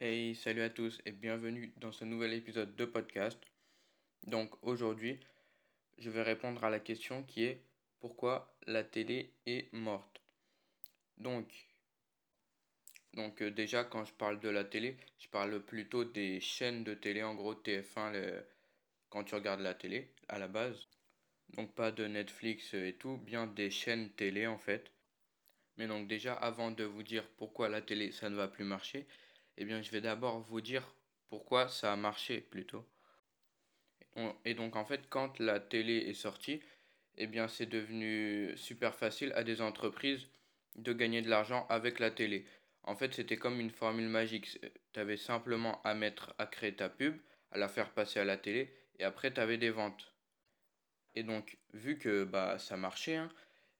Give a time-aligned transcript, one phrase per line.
[0.00, 3.36] Hey, salut à tous et bienvenue dans ce nouvel épisode de podcast.
[4.22, 5.18] Donc aujourd'hui,
[5.96, 7.64] je vais répondre à la question qui est
[7.98, 10.20] pourquoi la télé est morte?
[11.16, 11.52] Donc,
[13.14, 16.94] donc euh, déjà quand je parle de la télé, je parle plutôt des chaînes de
[16.94, 18.44] télé, en gros TF1
[19.08, 20.86] quand tu regardes la télé à la base.
[21.54, 24.92] Donc pas de Netflix et tout, bien des chaînes télé en fait.
[25.76, 29.08] Mais donc déjà avant de vous dire pourquoi la télé ça ne va plus marcher,
[29.58, 30.94] eh bien, je vais d'abord vous dire
[31.28, 32.84] pourquoi ça a marché plutôt.
[34.44, 36.60] Et donc, en fait, quand la télé est sortie,
[37.16, 40.26] eh bien, c'est devenu super facile à des entreprises
[40.76, 42.46] de gagner de l'argent avec la télé.
[42.84, 44.60] En fait, c'était comme une formule magique.
[44.92, 47.16] Tu avais simplement à mettre, à créer ta pub,
[47.50, 50.12] à la faire passer à la télé, et après, tu des ventes.
[51.14, 53.28] Et donc, vu que bah, ça marchait, hein,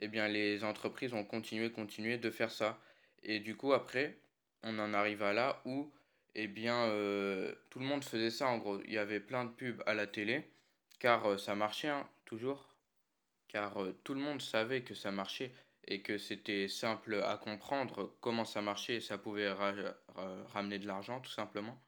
[0.00, 2.80] eh bien, les entreprises ont continué, continué de faire ça.
[3.22, 4.18] Et du coup, après,
[4.64, 5.90] on en arrive à là où
[6.34, 8.80] eh bien, euh, tout le monde faisait ça en gros.
[8.84, 10.50] Il y avait plein de pubs à la télé,
[10.98, 12.74] car euh, ça marchait hein, toujours.
[13.48, 15.52] Car euh, tout le monde savait que ça marchait
[15.86, 21.30] et que c'était simple à comprendre comment ça marchait ça pouvait ramener de l'argent tout
[21.30, 21.78] simplement.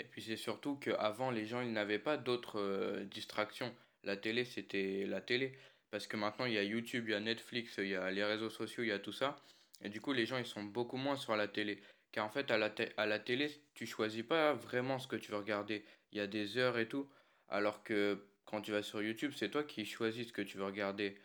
[0.00, 3.72] Et puis c'est surtout qu'avant les gens ils n'avaient pas d'autres distractions.
[4.02, 5.56] La télé c'était la télé.
[5.92, 8.24] Parce que maintenant il y a YouTube, il y a Netflix, il y a les
[8.24, 9.36] réseaux sociaux, il y a tout ça.
[9.84, 11.80] Et du coup les gens ils sont beaucoup moins sur la télé.
[12.12, 15.84] Car en fait, à la, télé, tu choisis pas vraiment ce que tu veux regarder.
[16.12, 17.08] Il y a des heures et tout.
[17.48, 20.64] Alors que quand tu vas sur YouTube, c'est toi qui choisis ce que tu veux
[20.64, 21.16] regarder.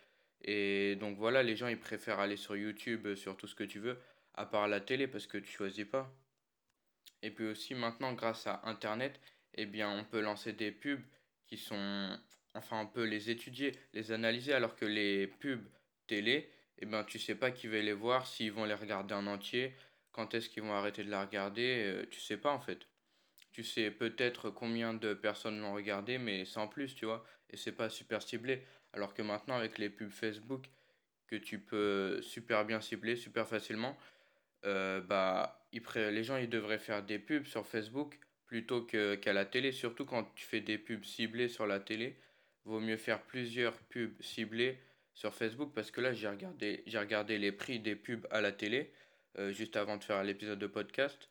[0.42, 3.64] Et donc voilà, les gens ils préfèrent aller sur YouTube, euh, sur tout ce que
[3.64, 3.98] tu veux,
[4.34, 6.12] à part la télé parce que tu choisis pas.
[7.22, 9.18] Et puis aussi maintenant, grâce à Internet,
[9.54, 11.02] eh bien, on peut lancer des pubs
[11.46, 12.18] qui sont,
[12.54, 15.64] enfin, on peut les étudier, les analyser, alors que les pubs
[16.06, 19.26] télé, eh bien, tu sais pas qui va les voir, s'ils vont les regarder en
[19.26, 19.74] entier,
[20.16, 22.88] quand est-ce qu'ils vont arrêter de la regarder euh, Tu sais pas en fait.
[23.52, 27.24] Tu sais peut-être combien de personnes l'ont regardé, mais sans plus, tu vois.
[27.50, 28.62] Et c'est pas super ciblé.
[28.92, 30.64] Alors que maintenant, avec les pubs Facebook,
[31.26, 33.96] que tu peux super bien cibler, super facilement,
[34.64, 39.72] euh, bah, les gens ils devraient faire des pubs sur Facebook plutôt qu'à la télé.
[39.72, 42.18] Surtout quand tu fais des pubs ciblées sur la télé,
[42.64, 44.78] vaut mieux faire plusieurs pubs ciblées
[45.14, 48.52] sur Facebook parce que là j'ai regardé, j'ai regardé les prix des pubs à la
[48.52, 48.92] télé
[49.38, 51.30] euh, juste avant de faire l'épisode de podcast.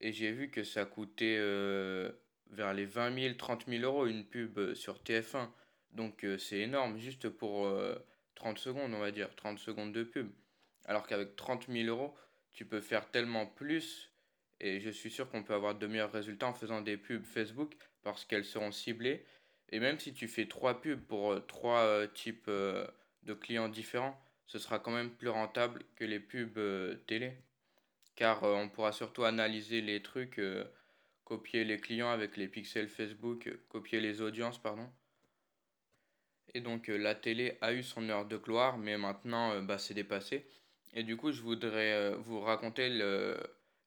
[0.00, 2.10] Et j'ai vu que ça coûtait euh,
[2.50, 5.50] vers les 20 000, 30 000 euros une pub euh, sur TF1.
[5.92, 7.70] Donc c'est énorme, juste pour
[8.36, 10.30] 30 secondes, on va dire, 30 secondes de pub.
[10.86, 12.16] Alors qu'avec 30 000 euros,
[12.52, 14.10] tu peux faire tellement plus.
[14.58, 17.74] Et je suis sûr qu'on peut avoir de meilleurs résultats en faisant des pubs Facebook
[18.02, 19.26] parce qu'elles seront ciblées.
[19.68, 24.18] Et même si tu fais trois pubs pour trois types de clients différents,
[24.52, 27.32] ce sera quand même plus rentable que les pubs euh, télé.
[28.16, 30.64] Car euh, on pourra surtout analyser les trucs, euh,
[31.24, 34.86] copier les clients avec les pixels Facebook, copier les audiences, pardon.
[36.52, 40.46] Et donc la télé a eu son heure de gloire, mais maintenant bah, c'est dépassé.
[40.92, 42.90] Et du coup, je voudrais vous raconter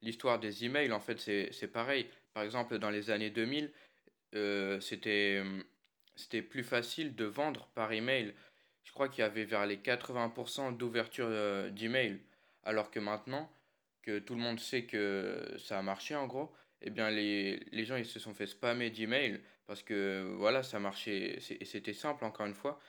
[0.02, 0.92] l'histoire des emails.
[0.92, 2.10] En fait, c'est pareil.
[2.34, 3.72] Par exemple, dans les années 2000,
[4.82, 5.44] c'était
[6.50, 8.34] plus facile de vendre par email
[8.86, 12.22] je crois qu'il y avait vers les 80% d'ouverture euh, d'email.
[12.64, 13.52] Alors que maintenant,
[14.04, 17.86] que tout le monde sait que ça a marché en gros, eh bien les, les
[17.86, 22.24] gens ils se sont fait spammer d'emails parce que voilà, ça marchait et c'était simple
[22.24, 22.80] encore une fois.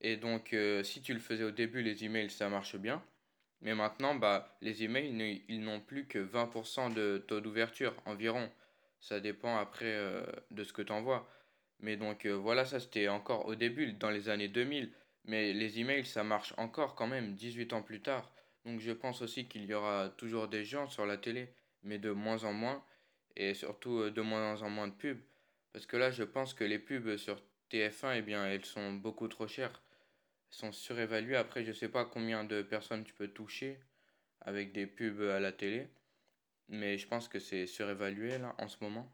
[0.00, 3.02] Et donc euh, si tu le faisais au début, les emails ça marche bien.
[3.60, 8.50] Mais maintenant, bah, les emails, ils n'ont plus que 20% de taux d'ouverture environ.
[9.00, 11.28] Ça dépend après euh, de ce que tu envoies.
[11.80, 14.92] Mais donc voilà, ça c'était encore au début, dans les années 2000.
[15.24, 18.32] Mais les emails, ça marche encore quand même 18 ans plus tard.
[18.64, 22.10] Donc je pense aussi qu'il y aura toujours des gens sur la télé, mais de
[22.10, 22.84] moins en moins,
[23.36, 25.20] et surtout euh, de moins en moins de pubs.
[25.72, 29.28] Parce que là, je pense que les pubs sur TF1, eh bien, elles sont beaucoup
[29.28, 29.82] trop chères.
[30.50, 31.36] Elles sont surévaluées.
[31.36, 33.80] Après, je sais pas combien de personnes tu peux toucher
[34.40, 35.88] avec des pubs à la télé.
[36.68, 39.10] Mais je pense que c'est surévalué là en ce moment.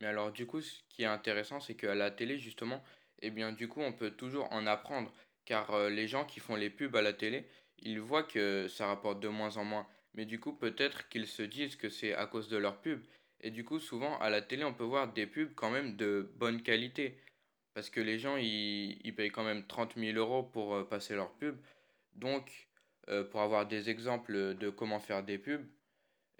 [0.00, 2.82] Mais alors du coup, ce qui est intéressant, c'est qu'à la télé, justement,
[3.22, 5.12] eh bien du coup on peut toujours en apprendre
[5.46, 7.46] car euh, les gens qui font les pubs à la télé,
[7.78, 9.86] ils voient que ça rapporte de moins en moins.
[10.14, 13.02] Mais du coup peut-être qu'ils se disent que c'est à cause de leurs pubs.
[13.40, 16.30] Et du coup souvent à la télé on peut voir des pubs quand même de
[16.36, 17.18] bonne qualité.
[17.74, 21.14] Parce que les gens ils, ils payent quand même 30 000 euros pour euh, passer
[21.14, 21.56] leur pub.
[22.14, 22.68] Donc
[23.08, 25.64] euh, pour avoir des exemples de comment faire des pubs,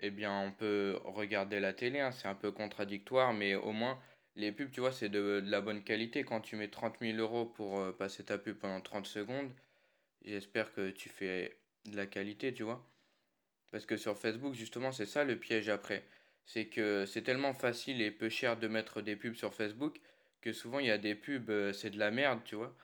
[0.00, 2.00] eh bien on peut regarder la télé.
[2.00, 2.10] Hein.
[2.10, 4.00] c'est un peu contradictoire mais au moins
[4.36, 6.24] les pubs, tu vois, c'est de, la bonne qualité.
[6.24, 9.50] Quand tu mets 30 000 euros pour euh, passer ta pub pendant 30 secondes,
[10.24, 11.56] j'espère que tu fais
[11.86, 12.86] de la qualité, tu vois.
[13.70, 16.04] Parce que sur Facebook, justement, c'est ça le piège après.
[16.46, 20.00] c'est que c'est tellement facile et peu cher de mettre des pubs sur Facebook
[20.46, 22.74] que souvent il y a des pubs, euh, c'est de la merde, tu vois.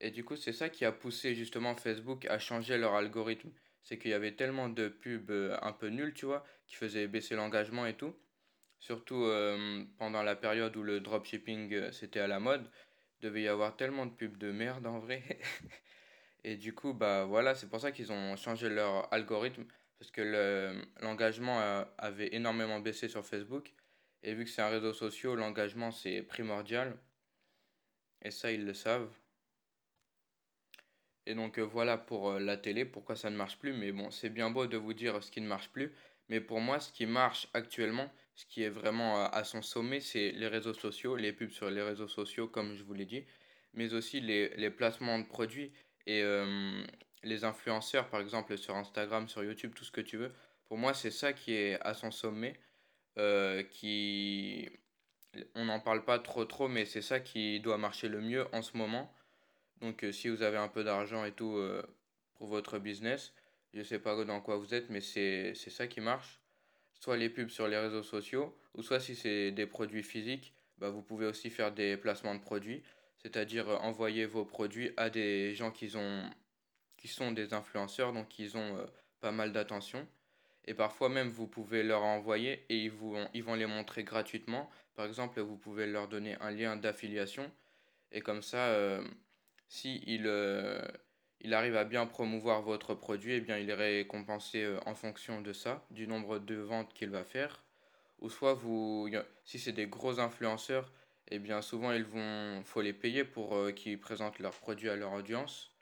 [0.00, 3.50] Et du coup, c'est ça qui a poussé justement Facebook à changer leur algorithme.
[3.84, 7.06] C'est qu'il y avait tellement de pubs euh, un peu nulles, tu vois, qui faisaient
[7.06, 8.14] baisser l'engagement et tout.
[8.82, 12.68] Surtout euh, pendant la période où le dropshipping c'était à la mode.
[13.20, 15.22] Devait y avoir tellement de pubs de merde en vrai.
[16.44, 19.64] et du coup, bah voilà, c'est pour ça qu'ils ont changé leur algorithme
[20.00, 21.60] parce que l'engagement
[21.96, 23.72] avait énormément baissé sur Facebook.
[24.24, 26.98] Et vu que c'est un réseau social, l'engagement c'est primordial.
[28.22, 29.12] Et ça, ils le savent.
[31.26, 33.72] Et donc euh, voilà pour euh, la télé, pourquoi ça ne marche plus.
[33.72, 35.92] Mais bon, c'est bien beau de vous dire ce qui ne marche plus.
[36.28, 38.10] Mais pour moi, ce qui marche actuellement,
[38.42, 41.80] ce qui est vraiment à son sommet, c'est les réseaux sociaux, les pubs sur les
[41.80, 43.24] réseaux sociaux, comme je vous l'ai dit,
[43.72, 45.72] mais aussi les, les placements de produits.
[46.08, 46.82] Et euh,
[47.22, 50.32] les influenceurs, par exemple, sur Instagram, sur YouTube, tout ce que tu veux.
[50.64, 52.58] Pour moi, c'est ça qui est à son sommet.
[53.16, 54.68] Euh, qui...
[55.54, 58.60] On n'en parle pas trop trop, mais c'est ça qui doit marcher le mieux en
[58.60, 59.14] ce moment.
[59.80, 61.58] Donc euh, si vous avez un peu d'argent et tout
[62.34, 63.32] pour votre business,
[63.72, 66.41] je sais pas dans quoi vous êtes, mais c'est ça qui marche.
[67.02, 70.88] Soit les pubs sur les réseaux sociaux, ou soit si c'est des produits physiques, bah,
[70.88, 72.84] vous pouvez aussi faire des placements de produits,
[73.18, 76.30] c'est-à-dire envoyer vos produits à des gens qui ont
[76.96, 78.86] qui sont des influenceurs, donc ils ont euh,
[79.18, 80.06] pas mal d'attention.
[80.64, 84.70] Et parfois même, vous pouvez leur envoyer et ils, vous, ils vont les montrer gratuitement.
[84.94, 87.50] Par exemple, vous pouvez leur donner un lien d'affiliation.
[88.12, 89.02] Et comme ça, euh,
[89.66, 90.80] si il, euh,
[91.42, 95.52] il arrive à bien promouvoir votre produit, eh bien, il est récompensé en fonction de
[95.52, 97.62] ça, du nombre de ventes qu'il va faire.
[98.20, 99.08] Ou soit, vous,
[99.44, 100.92] si c'est des gros influenceurs,
[101.28, 104.96] et eh bien, souvent, il vont, faut les payer pour qu'ils présentent leurs produits à
[104.96, 105.72] leur audience.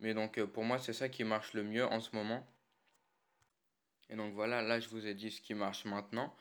[0.00, 2.46] Mais donc euh, pour moi, c'est ça qui marche le mieux en ce moment.
[4.08, 6.34] Et donc voilà, là je vous ai dit ce qui marche maintenant.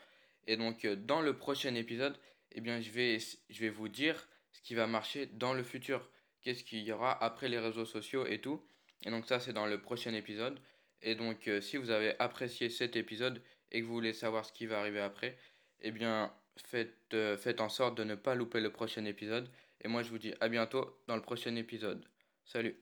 [0.47, 2.17] Et donc euh, dans le prochain épisode,
[2.53, 6.09] eh bien je vais vous dire ce qui va marcher dans le futur.
[6.49, 8.59] Qu'est-ce qu'il y aura après les réseaux sociaux et tout.
[9.05, 10.59] Et donc ça c'est dans le prochain épisode.
[11.03, 13.39] Et donc euh, si vous avez apprécié cet épisode
[13.71, 15.37] et que vous voulez savoir ce qui va arriver après,
[15.81, 16.33] eh bien
[16.65, 19.47] faites, faites en sorte de ne pas louper le prochain épisode.
[19.81, 22.03] Et moi je vous dis à bientôt dans le prochain épisode.
[22.45, 22.81] Salut